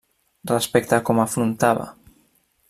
[0.51, 1.87] Respecte com afrontava.